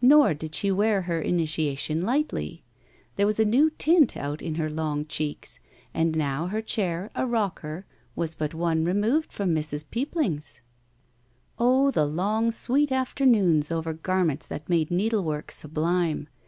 Nor 0.00 0.34
did 0.34 0.56
she 0.56 0.72
wear 0.72 1.02
her 1.02 1.20
initiation 1.20 2.02
lightly. 2.02 2.64
There 3.14 3.26
was 3.28 3.38
a 3.38 3.44
new 3.44 3.70
tint 3.70 4.16
out 4.16 4.42
in 4.42 4.56
her 4.56 4.68
long 4.68 5.06
cheeks, 5.06 5.60
and 5.94 6.16
now 6.16 6.48
her 6.48 6.60
chair, 6.60 7.12
a 7.14 7.24
rocker, 7.28 7.86
was 8.16 8.34
but 8.34 8.54
one 8.54 8.84
removed 8.84 9.32
from 9.32 9.54
Mrs. 9.54 9.84
Peopping's. 9.88 10.62
Oh, 11.60 11.92
tJie 11.94 12.12
long, 12.12 12.50
sweet 12.50 12.90
afternoons 12.90 13.70
over 13.70 13.92
garments 13.92 14.48
that 14.48 14.68
made 14.68 14.90
needlework 14.90 15.52
sublime. 15.52 16.26